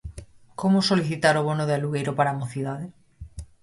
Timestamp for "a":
2.31-2.39